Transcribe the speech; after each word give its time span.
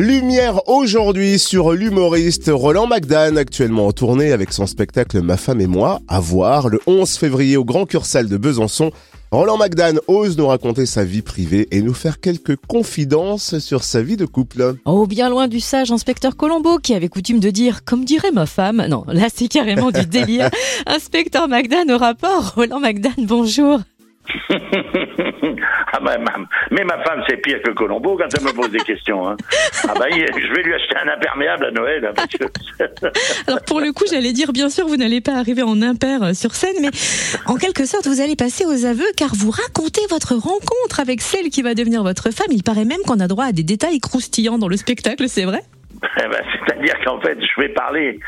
Lumière 0.00 0.68
aujourd'hui 0.68 1.38
sur 1.38 1.70
l'humoriste 1.70 2.50
Roland 2.52 2.88
McDan, 2.88 3.36
actuellement 3.36 3.86
en 3.86 3.92
tournée 3.92 4.32
avec 4.32 4.52
son 4.52 4.66
spectacle 4.66 5.20
Ma 5.20 5.36
femme 5.36 5.60
et 5.60 5.68
moi, 5.68 6.00
à 6.08 6.18
voir 6.18 6.68
le 6.68 6.80
11 6.88 7.16
février 7.16 7.56
au 7.56 7.64
Grand 7.64 7.86
Cursal 7.86 8.28
de 8.28 8.36
Besançon. 8.36 8.90
Roland 9.30 9.56
McDan 9.56 10.00
ose 10.08 10.36
nous 10.36 10.48
raconter 10.48 10.84
sa 10.84 11.04
vie 11.04 11.22
privée 11.22 11.68
et 11.70 11.80
nous 11.80 11.94
faire 11.94 12.18
quelques 12.18 12.56
confidences 12.66 13.60
sur 13.60 13.84
sa 13.84 14.02
vie 14.02 14.16
de 14.16 14.26
couple. 14.26 14.74
Oh, 14.84 15.06
bien 15.06 15.30
loin 15.30 15.46
du 15.46 15.60
sage 15.60 15.92
inspecteur 15.92 16.36
Colombo 16.36 16.78
qui 16.78 16.92
avait 16.94 17.08
coutume 17.08 17.38
de 17.38 17.50
dire 17.50 17.84
comme 17.84 18.04
dirait 18.04 18.32
ma 18.32 18.46
femme. 18.46 18.84
Non, 18.88 19.04
là 19.06 19.28
c'est 19.32 19.46
carrément 19.46 19.92
du 19.92 20.06
délire. 20.06 20.50
inspecteur 20.86 21.46
McDan 21.46 21.88
au 21.94 21.98
rapport. 21.98 22.54
Roland 22.56 22.80
McDan, 22.80 23.10
bonjour. 23.18 23.78
Ah 25.92 26.00
bah, 26.00 26.16
mais 26.70 26.84
ma 26.84 27.02
femme, 27.04 27.22
c'est 27.28 27.36
pire 27.36 27.60
que 27.62 27.70
Colombo 27.70 28.16
quand 28.16 28.26
elle 28.36 28.44
me 28.44 28.52
pose 28.52 28.70
des 28.70 28.78
questions. 28.78 29.28
Hein. 29.28 29.36
Ah 29.88 29.94
bah, 29.98 30.06
je 30.10 30.54
vais 30.54 30.62
lui 30.62 30.74
acheter 30.74 30.96
un 30.96 31.08
imperméable 31.08 31.66
à 31.66 31.70
Noël. 31.70 32.06
Hein, 32.06 32.24
Alors 33.46 33.62
pour 33.62 33.80
le 33.80 33.92
coup, 33.92 34.04
j'allais 34.10 34.32
dire, 34.32 34.52
bien 34.52 34.70
sûr, 34.70 34.86
vous 34.86 34.96
n'allez 34.96 35.20
pas 35.20 35.34
arriver 35.34 35.62
en 35.62 35.80
impair 35.82 36.22
euh, 36.22 36.32
sur 36.32 36.54
scène, 36.54 36.76
mais 36.80 36.90
en 37.46 37.56
quelque 37.56 37.84
sorte, 37.84 38.06
vous 38.06 38.20
allez 38.20 38.36
passer 38.36 38.64
aux 38.64 38.86
aveux 38.86 39.04
car 39.16 39.30
vous 39.34 39.50
racontez 39.50 40.02
votre 40.10 40.34
rencontre 40.34 41.00
avec 41.00 41.20
celle 41.20 41.50
qui 41.50 41.62
va 41.62 41.74
devenir 41.74 42.02
votre 42.02 42.30
femme. 42.32 42.48
Il 42.50 42.62
paraît 42.62 42.86
même 42.86 43.00
qu'on 43.06 43.20
a 43.20 43.28
droit 43.28 43.46
à 43.46 43.52
des 43.52 43.62
détails 43.62 44.00
croustillants 44.00 44.58
dans 44.58 44.68
le 44.68 44.76
spectacle, 44.76 45.28
c'est 45.28 45.44
vrai? 45.44 45.60
Eh 46.02 46.28
ben, 46.28 46.42
C'est-à-dire 46.66 46.94
qu'en 47.04 47.20
fait, 47.20 47.38
je 47.40 47.60
vais 47.60 47.68
parler, 47.70 48.18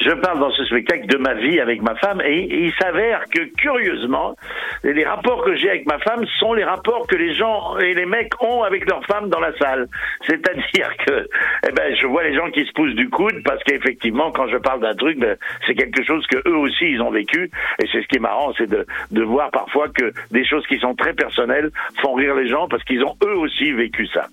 je 0.00 0.10
parle 0.10 0.40
dans 0.40 0.50
ce 0.50 0.64
spectacle 0.64 1.06
de 1.06 1.16
ma 1.16 1.34
vie 1.34 1.60
avec 1.60 1.82
ma 1.82 1.94
femme 1.96 2.20
et, 2.24 2.64
il 2.64 2.72
s'avère 2.80 3.24
que 3.30 3.44
curieusement, 3.56 4.36
les 4.82 5.04
rapports 5.04 5.44
que 5.44 5.54
j'ai 5.56 5.70
avec 5.70 5.86
ma 5.86 5.98
femme 5.98 6.24
sont 6.38 6.54
les 6.54 6.64
rapports 6.64 7.06
que 7.06 7.16
les 7.16 7.34
gens 7.34 7.78
et 7.78 7.94
les 7.94 8.06
mecs 8.06 8.32
ont 8.42 8.62
avec 8.62 8.88
leurs 8.88 9.04
femmes 9.06 9.28
dans 9.28 9.40
la 9.40 9.56
salle. 9.58 9.88
C'est-à-dire 10.26 10.96
que, 11.06 11.28
eh 11.68 11.72
ben, 11.72 11.94
je 11.94 12.06
vois 12.06 12.22
les 12.24 12.34
gens 12.34 12.50
qui 12.50 12.64
se 12.64 12.72
poussent 12.72 12.94
du 12.94 13.08
coude 13.08 13.42
parce 13.44 13.62
qu'effectivement, 13.64 14.30
quand 14.30 14.48
je 14.48 14.56
parle 14.56 14.80
d'un 14.80 14.94
truc, 14.94 15.18
ben, 15.18 15.36
c'est 15.66 15.74
quelque 15.74 16.02
chose 16.04 16.26
que 16.26 16.38
eux 16.48 16.56
aussi 16.56 16.84
ils 16.84 17.02
ont 17.02 17.10
vécu 17.10 17.50
et 17.82 17.86
c'est 17.92 18.02
ce 18.02 18.06
qui 18.08 18.16
est 18.16 18.20
marrant, 18.20 18.52
c'est 18.56 18.68
de, 18.68 18.86
voir 19.22 19.50
parfois 19.50 19.88
que 19.88 20.12
des 20.30 20.44
choses 20.44 20.66
qui 20.66 20.78
sont 20.78 20.94
très 20.94 21.14
personnelles 21.14 21.70
font 22.00 22.14
rire 22.14 22.34
les 22.34 22.48
gens 22.48 22.68
parce 22.68 22.84
qu'ils 22.84 23.02
ont 23.02 23.16
eux 23.24 23.36
aussi 23.36 23.72
vécu 23.72 24.06
ça. 24.06 24.26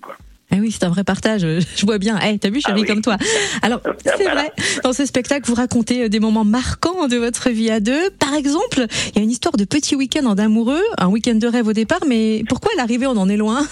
Eh 0.54 0.60
oui, 0.60 0.70
c'est 0.70 0.84
un 0.84 0.90
vrai 0.90 1.04
partage. 1.04 1.40
Je 1.76 1.86
vois 1.86 1.98
bien. 1.98 2.18
Hey, 2.18 2.38
t'as 2.38 2.50
vu, 2.50 2.60
chérie, 2.60 2.82
ah 2.84 2.86
comme 2.86 3.02
toi. 3.02 3.16
Alors, 3.62 3.80
c'est 4.04 4.28
vrai. 4.28 4.50
Dans 4.84 4.92
ce 4.92 5.06
spectacle, 5.06 5.46
vous 5.46 5.54
racontez 5.54 6.04
euh, 6.04 6.08
des 6.08 6.20
moments 6.20 6.44
marquants 6.44 7.08
de 7.08 7.16
votre 7.16 7.50
vie 7.50 7.70
à 7.70 7.80
deux. 7.80 8.10
Par 8.20 8.34
exemple, 8.34 8.86
il 9.10 9.16
y 9.16 9.18
a 9.20 9.22
une 9.22 9.30
histoire 9.30 9.56
de 9.56 9.64
petit 9.64 9.96
week-end 9.96 10.26
en 10.26 10.36
amoureux, 10.36 10.82
un 10.98 11.08
week-end 11.08 11.34
de 11.34 11.46
rêve 11.46 11.66
au 11.66 11.72
départ, 11.72 12.00
mais 12.06 12.42
pourquoi 12.48 12.70
l'arrivée, 12.76 13.06
on 13.06 13.16
en 13.16 13.28
est 13.28 13.36
loin? 13.36 13.62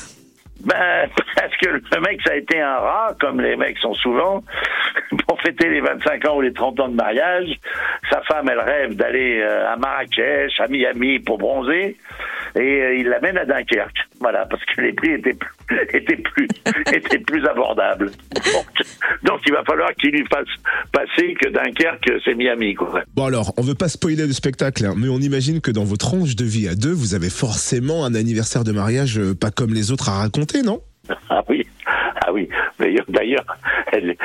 Ben, 0.64 1.08
parce 1.36 1.56
que 1.56 1.69
le 1.69 2.01
mec, 2.01 2.20
ça 2.25 2.33
a 2.33 2.36
été 2.36 2.61
un 2.61 2.77
rat, 2.77 3.14
comme 3.20 3.41
les 3.41 3.56
mecs 3.56 3.78
sont 3.78 3.95
souvent, 3.95 4.42
pour 5.27 5.41
fêter 5.41 5.69
les 5.69 5.81
25 5.81 6.25
ans 6.27 6.36
ou 6.36 6.41
les 6.41 6.53
30 6.53 6.81
ans 6.81 6.89
de 6.89 6.95
mariage. 6.95 7.48
Sa 8.11 8.20
femme, 8.23 8.48
elle 8.51 8.61
rêve 8.61 8.95
d'aller 8.95 9.41
euh, 9.41 9.73
à 9.73 9.77
Marrakech, 9.77 10.58
à 10.61 10.69
Miami 10.69 11.19
pour 11.19 11.39
bronzer, 11.39 11.97
et 12.56 12.82
euh, 12.82 12.96
il 12.96 13.08
l'amène 13.08 13.38
à 13.38 13.44
Dunkerque. 13.44 13.96
Voilà, 14.20 14.46
parce 14.46 14.64
que 14.64 14.80
les 14.80 14.92
prix 14.92 15.12
étaient 15.12 15.34
plus, 15.34 15.78
étaient 15.94 16.16
plus, 16.16 16.48
étaient 16.92 17.18
plus 17.18 17.46
abordables. 17.46 18.10
Donc, 19.22 19.40
il 19.46 19.52
va 19.52 19.64
falloir 19.64 19.94
qu'il 19.94 20.10
lui 20.10 20.24
fasse 20.26 20.48
passer 20.92 21.34
que 21.34 21.48
Dunkerque, 21.48 22.10
c'est 22.24 22.34
Miami, 22.34 22.74
quoi. 22.74 23.02
Bon 23.14 23.26
alors, 23.26 23.52
on 23.56 23.62
veut 23.62 23.74
pas 23.74 23.88
spoiler 23.88 24.26
le 24.26 24.32
spectacle, 24.32 24.84
hein, 24.86 24.94
mais 24.96 25.08
on 25.08 25.18
imagine 25.18 25.60
que 25.60 25.70
dans 25.70 25.84
votre 25.84 26.06
tranche 26.06 26.36
de 26.36 26.44
vie 26.44 26.68
à 26.68 26.74
deux, 26.74 26.92
vous 26.92 27.14
avez 27.14 27.30
forcément 27.30 28.04
un 28.04 28.14
anniversaire 28.14 28.64
de 28.64 28.72
mariage 28.72 29.18
euh, 29.18 29.34
pas 29.34 29.50
comme 29.50 29.72
les 29.72 29.92
autres 29.92 30.08
à 30.08 30.18
raconter, 30.18 30.62
non? 30.62 30.80
Ah 31.28 31.42
oui, 31.48 31.66
ah 31.86 32.32
oui. 32.32 32.48
D'ailleurs, 33.08 33.44
elle, 33.92 34.16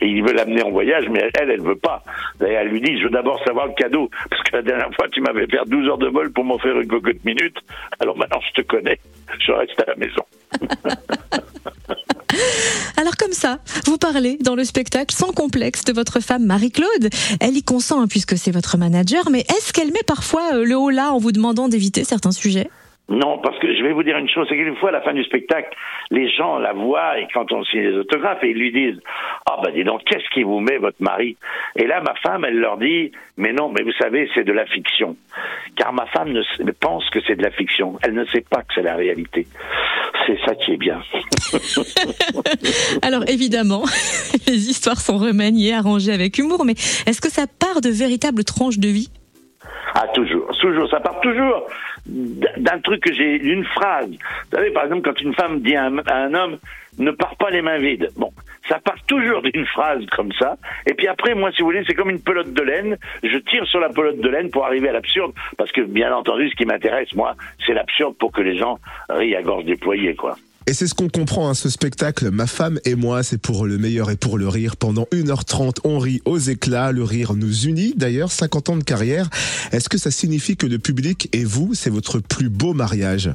il 0.00 0.22
veut 0.22 0.32
l'amener 0.32 0.62
en 0.62 0.70
voyage, 0.70 1.04
mais 1.10 1.30
elle, 1.34 1.50
elle 1.50 1.60
veut 1.60 1.76
pas. 1.76 2.02
D'ailleurs, 2.40 2.62
elle 2.62 2.68
lui 2.68 2.80
dit, 2.80 2.98
je 2.98 3.04
veux 3.04 3.10
d'abord 3.10 3.42
savoir 3.44 3.66
le 3.66 3.74
cadeau, 3.74 4.10
parce 4.28 4.42
que 4.42 4.56
la 4.56 4.62
dernière 4.62 4.92
fois, 4.94 5.06
tu 5.12 5.20
m'avais 5.20 5.46
fait 5.46 5.58
12 5.66 5.88
heures 5.88 5.98
de 5.98 6.08
vol 6.08 6.32
pour 6.32 6.44
m'offrir 6.44 6.80
une 6.80 6.88
cocotte 6.88 7.24
minute. 7.24 7.56
Alors 8.00 8.16
maintenant, 8.16 8.40
je 8.48 8.62
te 8.62 8.66
connais, 8.66 8.98
je 9.38 9.52
reste 9.52 9.80
à 9.80 9.84
la 9.86 9.96
maison. 9.96 10.22
Alors 12.96 13.16
comme 13.16 13.32
ça, 13.32 13.58
vous 13.86 13.98
parlez 13.98 14.36
dans 14.40 14.54
le 14.54 14.64
spectacle 14.64 15.14
sans 15.14 15.32
complexe 15.32 15.84
de 15.84 15.92
votre 15.92 16.20
femme 16.20 16.44
Marie-Claude. 16.44 17.10
Elle 17.40 17.56
y 17.56 17.62
consent 17.62 18.02
hein, 18.02 18.06
puisque 18.08 18.38
c'est 18.38 18.50
votre 18.50 18.78
manager, 18.78 19.30
mais 19.30 19.40
est-ce 19.40 19.72
qu'elle 19.72 19.92
met 19.92 20.02
parfois 20.06 20.54
euh, 20.54 20.64
le 20.64 20.76
haut 20.76 20.90
là 20.90 21.12
en 21.12 21.18
vous 21.18 21.32
demandant 21.32 21.68
d'éviter 21.68 22.04
certains 22.04 22.32
sujets? 22.32 22.68
Non, 23.10 23.38
parce 23.38 23.58
que 23.58 23.74
je 23.74 23.82
vais 23.82 23.92
vous 23.92 24.04
dire 24.04 24.16
une 24.16 24.28
chose, 24.28 24.46
c'est 24.48 24.54
qu'une 24.54 24.76
fois 24.76 24.90
à 24.90 24.92
la 24.92 25.00
fin 25.00 25.12
du 25.12 25.24
spectacle, 25.24 25.76
les 26.12 26.30
gens 26.30 26.58
la 26.58 26.72
voient 26.72 27.18
et 27.18 27.26
quand 27.34 27.50
on 27.50 27.64
signe 27.64 27.82
les 27.82 27.96
autographes 27.96 28.42
et 28.44 28.50
ils 28.50 28.56
lui 28.56 28.70
disent 28.70 29.00
Ah 29.46 29.56
oh, 29.58 29.62
ben 29.64 29.74
dis 29.74 29.82
donc, 29.82 30.04
qu'est-ce 30.04 30.30
qui 30.32 30.44
vous 30.44 30.60
met 30.60 30.78
votre 30.78 31.02
mari? 31.02 31.36
Et 31.74 31.88
là, 31.88 32.00
ma 32.00 32.14
femme, 32.22 32.44
elle 32.44 32.58
leur 32.58 32.78
dit 32.78 33.10
Mais 33.36 33.52
non, 33.52 33.68
mais 33.68 33.82
vous 33.82 33.92
savez, 33.98 34.30
c'est 34.32 34.44
de 34.44 34.52
la 34.52 34.64
fiction. 34.64 35.16
Car 35.74 35.92
ma 35.92 36.06
femme 36.06 36.30
ne, 36.30 36.70
pense 36.70 37.10
que 37.10 37.18
c'est 37.26 37.34
de 37.34 37.42
la 37.42 37.50
fiction. 37.50 37.98
Elle 38.04 38.14
ne 38.14 38.24
sait 38.26 38.44
pas 38.48 38.58
que 38.62 38.74
c'est 38.76 38.82
la 38.82 38.94
réalité. 38.94 39.48
C'est 40.28 40.38
ça 40.46 40.54
qui 40.54 40.74
est 40.74 40.76
bien. 40.76 41.02
Alors 43.02 43.28
évidemment, 43.28 43.82
les 44.46 44.70
histoires 44.70 45.00
sont 45.00 45.18
remaniées, 45.18 45.74
arrangées 45.74 46.12
avec 46.12 46.38
humour, 46.38 46.64
mais 46.64 46.74
est-ce 47.06 47.20
que 47.20 47.30
ça 47.30 47.46
part 47.48 47.80
de 47.80 47.88
véritables 47.88 48.44
tranches 48.44 48.78
de 48.78 48.88
vie? 48.88 49.10
Ah, 50.02 50.08
toujours, 50.14 50.48
toujours. 50.58 50.88
Ça 50.88 50.98
part 51.00 51.20
toujours 51.20 51.66
d'un 52.06 52.78
truc 52.80 53.02
que 53.02 53.12
j'ai, 53.12 53.38
d'une 53.38 53.64
phrase. 53.64 54.08
Vous 54.08 54.56
savez, 54.56 54.70
par 54.70 54.84
exemple, 54.84 55.02
quand 55.02 55.20
une 55.20 55.34
femme 55.34 55.60
dit 55.60 55.76
à 55.76 55.84
un, 55.84 56.34
homme, 56.34 56.58
ne 56.98 57.10
pars 57.10 57.36
pas 57.36 57.50
les 57.50 57.60
mains 57.60 57.76
vides. 57.76 58.08
Bon, 58.16 58.32
ça 58.66 58.78
part 58.78 58.96
toujours 59.06 59.42
d'une 59.42 59.66
phrase 59.66 60.04
comme 60.06 60.32
ça. 60.32 60.56
Et 60.86 60.94
puis 60.94 61.06
après, 61.06 61.34
moi, 61.34 61.52
si 61.52 61.60
vous 61.60 61.68
voulez, 61.68 61.84
c'est 61.86 61.94
comme 61.94 62.08
une 62.08 62.22
pelote 62.22 62.52
de 62.52 62.62
laine. 62.62 62.96
Je 63.22 63.36
tire 63.36 63.66
sur 63.66 63.78
la 63.78 63.90
pelote 63.90 64.20
de 64.20 64.28
laine 64.28 64.50
pour 64.50 64.64
arriver 64.64 64.88
à 64.88 64.92
l'absurde. 64.92 65.32
Parce 65.58 65.70
que, 65.70 65.82
bien 65.82 66.14
entendu, 66.14 66.48
ce 66.48 66.56
qui 66.56 66.64
m'intéresse, 66.64 67.14
moi, 67.14 67.34
c'est 67.66 67.74
l'absurde 67.74 68.16
pour 68.18 68.32
que 68.32 68.40
les 68.40 68.56
gens 68.56 68.78
rient 69.10 69.36
à 69.36 69.42
gorge 69.42 69.64
déployée, 69.64 70.14
quoi. 70.14 70.36
Et 70.70 70.72
c'est 70.72 70.86
ce 70.86 70.94
qu'on 70.94 71.08
comprend, 71.08 71.48
à 71.48 71.50
hein, 71.50 71.54
ce 71.54 71.68
spectacle. 71.68 72.30
Ma 72.30 72.46
femme 72.46 72.78
et 72.84 72.94
moi, 72.94 73.24
c'est 73.24 73.38
pour 73.38 73.66
le 73.66 73.76
meilleur 73.76 74.08
et 74.08 74.14
pour 74.14 74.38
le 74.38 74.46
rire. 74.46 74.76
Pendant 74.76 75.02
1h30, 75.10 75.78
on 75.82 75.98
rit 75.98 76.22
aux 76.24 76.38
éclats. 76.38 76.92
Le 76.92 77.02
rire 77.02 77.34
nous 77.34 77.62
unit. 77.62 77.92
D'ailleurs, 77.96 78.30
50 78.30 78.68
ans 78.68 78.76
de 78.76 78.84
carrière. 78.84 79.28
Est-ce 79.72 79.88
que 79.88 79.98
ça 79.98 80.12
signifie 80.12 80.56
que 80.56 80.66
le 80.66 80.78
public 80.78 81.28
et 81.32 81.42
vous, 81.42 81.74
c'est 81.74 81.90
votre 81.90 82.20
plus 82.20 82.50
beau 82.50 82.72
mariage? 82.72 83.32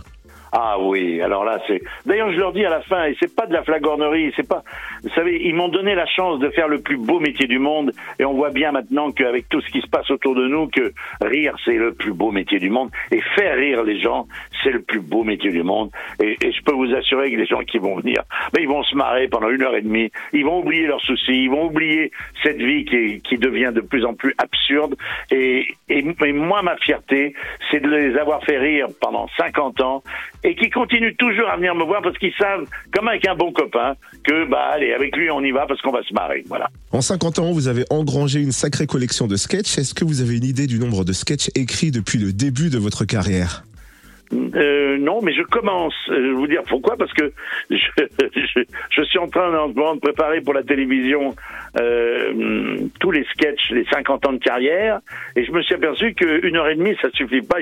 Ah 0.51 0.77
oui, 0.79 1.21
alors 1.21 1.43
là 1.43 1.59
c'est. 1.67 1.81
D'ailleurs, 2.05 2.31
je 2.31 2.37
leur 2.37 2.53
dis 2.53 2.65
à 2.65 2.69
la 2.69 2.81
fin, 2.81 3.05
et 3.05 3.15
c'est 3.19 3.35
pas 3.35 3.45
de 3.45 3.53
la 3.53 3.63
flagornerie, 3.63 4.31
c'est 4.35 4.47
pas. 4.47 4.63
Vous 5.03 5.09
savez, 5.09 5.41
ils 5.43 5.55
m'ont 5.55 5.69
donné 5.69 5.95
la 5.95 6.05
chance 6.05 6.39
de 6.39 6.49
faire 6.49 6.67
le 6.67 6.79
plus 6.79 6.97
beau 6.97 7.19
métier 7.19 7.47
du 7.47 7.59
monde, 7.59 7.91
et 8.19 8.25
on 8.25 8.33
voit 8.33 8.51
bien 8.51 8.71
maintenant 8.71 9.11
qu'avec 9.11 9.49
tout 9.49 9.61
ce 9.61 9.69
qui 9.69 9.81
se 9.81 9.87
passe 9.87 10.09
autour 10.11 10.35
de 10.35 10.47
nous, 10.47 10.67
que 10.67 10.93
rire 11.21 11.55
c'est 11.65 11.75
le 11.75 11.93
plus 11.93 12.13
beau 12.13 12.31
métier 12.31 12.59
du 12.59 12.69
monde, 12.69 12.89
et 13.11 13.21
faire 13.35 13.57
rire 13.57 13.83
les 13.83 13.99
gens 13.99 14.27
c'est 14.63 14.71
le 14.71 14.81
plus 14.81 14.99
beau 14.99 15.23
métier 15.23 15.51
du 15.51 15.63
monde. 15.63 15.91
Et, 16.21 16.37
je 16.41 16.61
peux 16.63 16.73
vous 16.73 16.93
assurer 16.93 17.31
que 17.31 17.37
les 17.37 17.45
gens 17.45 17.59
qui 17.59 17.77
vont 17.77 17.97
venir, 17.97 18.23
ben, 18.53 18.61
ils 18.61 18.67
vont 18.67 18.83
se 18.83 18.95
marrer 18.95 19.27
pendant 19.27 19.49
une 19.49 19.61
heure 19.61 19.75
et 19.75 19.81
demie, 19.81 20.11
ils 20.33 20.45
vont 20.45 20.59
oublier 20.59 20.87
leurs 20.87 21.01
soucis, 21.01 21.43
ils 21.43 21.49
vont 21.49 21.65
oublier 21.65 22.11
cette 22.43 22.57
vie 22.57 22.85
qui, 22.85 23.21
qui 23.21 23.37
devient 23.37 23.71
de 23.73 23.81
plus 23.81 24.05
en 24.05 24.13
plus 24.13 24.33
absurde. 24.37 24.95
Et, 25.31 25.67
et, 25.89 26.05
et 26.25 26.33
moi, 26.33 26.61
ma 26.61 26.75
fierté, 26.77 27.33
c'est 27.69 27.79
de 27.79 27.89
les 27.89 28.17
avoir 28.17 28.43
fait 28.43 28.57
rire 28.57 28.87
pendant 29.01 29.27
50 29.37 29.81
ans 29.81 30.03
et 30.45 30.55
qui 30.55 30.69
continuent 30.69 31.15
toujours 31.17 31.49
à 31.49 31.57
venir 31.57 31.73
me 31.75 31.83
voir 31.83 32.01
parce 32.01 32.17
qu'ils 32.17 32.33
savent, 32.37 32.65
comme 32.93 33.07
avec 33.07 33.27
un 33.27 33.35
bon 33.35 33.51
copain, 33.51 33.95
que 34.23 34.47
bah 34.47 34.69
allez, 34.73 34.93
avec 34.93 35.15
lui 35.17 35.29
on 35.31 35.41
y 35.41 35.51
va 35.51 35.65
parce 35.65 35.81
qu'on 35.81 35.91
va 35.91 36.03
se 36.03 36.13
marrer. 36.13 36.43
Voilà. 36.47 36.69
En 36.91 37.01
50 37.01 37.39
ans, 37.39 37.51
vous 37.51 37.67
avez 37.67 37.83
engrangé 37.89 38.39
une 38.39 38.51
sacrée 38.51 38.85
collection 38.85 39.27
de 39.27 39.35
sketchs. 39.35 39.77
Est-ce 39.77 39.93
que 39.95 40.05
vous 40.05 40.21
avez 40.21 40.37
une 40.37 40.45
idée 40.45 40.67
du 40.67 40.79
nombre 40.79 41.03
de 41.03 41.13
sketchs 41.13 41.49
écrits 41.55 41.91
depuis 41.91 42.19
le 42.19 42.31
début 42.31 42.69
de 42.69 42.77
votre 42.77 43.05
carrière? 43.05 43.63
Euh, 44.33 44.97
non, 44.97 45.21
mais 45.21 45.33
je 45.33 45.43
commence. 45.43 45.93
Je 46.07 46.13
vais 46.13 46.31
vous 46.31 46.47
dire 46.47 46.61
pourquoi, 46.67 46.95
parce 46.97 47.13
que 47.13 47.31
je, 47.69 47.75
je, 48.35 48.63
je 48.89 49.01
suis 49.03 49.19
en 49.19 49.27
train 49.27 49.51
de 49.67 49.99
préparer 49.99 50.41
pour 50.41 50.53
la 50.53 50.63
télévision 50.63 51.35
euh, 51.79 52.77
tous 53.05 53.11
les 53.11 53.23
sketchs, 53.25 53.69
les 53.69 53.85
50 53.85 54.25
ans 54.25 54.33
de 54.33 54.39
carrière, 54.39 54.99
et 55.35 55.45
je 55.45 55.51
me 55.51 55.61
suis 55.61 55.75
aperçu 55.75 56.15
qu'une 56.15 56.55
heure 56.55 56.67
et 56.69 56.73
demie, 56.73 56.97
ça 56.99 57.09
suffit 57.13 57.43
pas. 57.43 57.57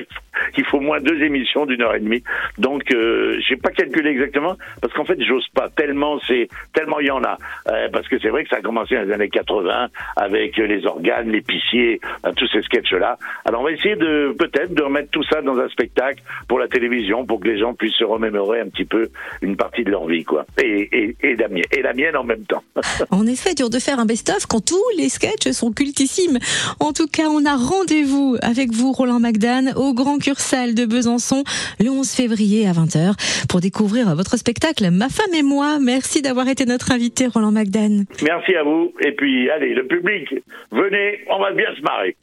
Il 0.56 0.64
faut, 0.64 0.78
au 0.78 0.80
moins 0.80 1.00
deux 1.00 1.22
émissions 1.22 1.66
d'une 1.66 1.82
heure 1.82 1.94
et 1.94 2.00
demie. 2.00 2.22
Donc, 2.56 2.90
euh, 2.94 3.38
j'ai 3.46 3.56
pas 3.56 3.68
calculé 3.68 4.08
exactement, 4.08 4.56
parce 4.80 4.94
qu'en 4.94 5.04
fait, 5.04 5.20
j'ose 5.22 5.46
pas. 5.48 5.68
Tellement 5.68 6.18
c'est, 6.26 6.48
tellement 6.72 6.98
il 6.98 7.08
y 7.08 7.10
en 7.10 7.22
a. 7.24 7.36
Euh, 7.68 7.90
parce 7.92 8.08
que 8.08 8.18
c'est 8.20 8.30
vrai 8.30 8.44
que 8.44 8.48
ça 8.48 8.56
a 8.56 8.60
commencé 8.62 8.94
dans 8.94 9.02
les 9.02 9.12
années 9.12 9.28
80 9.28 9.88
avec 10.16 10.56
les 10.56 10.86
organes, 10.86 11.30
l'épicier, 11.30 12.00
euh, 12.24 12.32
tous 12.34 12.48
ces 12.48 12.62
sketchs-là. 12.62 13.18
Alors, 13.44 13.60
on 13.60 13.64
va 13.64 13.72
essayer 13.72 13.96
de 13.96 14.34
peut-être 14.38 14.72
de 14.72 14.82
remettre 14.82 15.10
tout 15.10 15.24
ça 15.24 15.42
dans 15.42 15.58
un 15.58 15.68
spectacle 15.68 16.22
pour 16.48 16.58
la 16.58 16.68
télévision, 16.68 17.26
pour 17.26 17.40
que 17.40 17.48
les 17.48 17.58
gens 17.58 17.74
puissent 17.74 17.96
se 17.96 18.04
remémorer 18.04 18.60
un 18.60 18.68
petit 18.70 18.86
peu 18.86 19.10
une 19.42 19.58
partie 19.58 19.84
de 19.84 19.90
leur 19.90 20.06
vie, 20.06 20.24
quoi. 20.24 20.46
Et, 20.62 20.88
et, 20.90 21.16
et 21.20 21.36
la 21.36 21.48
mienne, 21.48 21.64
et 21.70 21.82
la 21.82 21.92
mienne 21.92 22.16
en 22.16 22.24
même 22.24 22.46
temps. 22.46 22.62
en 23.10 23.26
effet, 23.26 23.52
dur 23.52 23.68
de 23.68 23.78
faire 23.78 23.98
un 23.98 24.06
best-of 24.06 24.46
quand 24.46 24.64
tous 24.64 24.82
les 24.96 25.10
sont 25.52 25.72
cultissimes. 25.72 26.38
En 26.80 26.92
tout 26.92 27.06
cas, 27.06 27.28
on 27.28 27.44
a 27.44 27.56
rendez-vous 27.56 28.36
avec 28.42 28.72
vous, 28.72 28.92
Roland 28.92 29.20
Magdan, 29.20 29.72
au 29.76 29.94
Grand 29.94 30.18
Cursal 30.18 30.74
de 30.74 30.84
Besançon, 30.84 31.44
le 31.80 31.90
11 31.90 32.10
février 32.10 32.66
à 32.66 32.72
20h, 32.72 33.14
pour 33.48 33.60
découvrir 33.60 34.14
votre 34.14 34.36
spectacle 34.36 34.90
Ma 34.90 35.08
femme 35.08 35.34
et 35.34 35.42
moi. 35.42 35.78
Merci 35.80 36.22
d'avoir 36.22 36.48
été 36.48 36.66
notre 36.66 36.92
invité, 36.92 37.26
Roland 37.26 37.52
Magdan. 37.52 38.04
Merci 38.22 38.54
à 38.54 38.62
vous. 38.62 38.92
Et 39.04 39.12
puis, 39.12 39.50
allez, 39.50 39.74
le 39.74 39.86
public, 39.86 40.34
venez, 40.70 41.20
on 41.30 41.40
va 41.40 41.52
bien 41.52 41.74
se 41.76 41.82
marrer. 41.82 42.16